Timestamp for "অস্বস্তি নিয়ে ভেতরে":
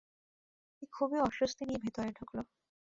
1.21-2.09